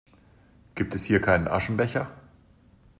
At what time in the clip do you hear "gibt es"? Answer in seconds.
0.73-1.03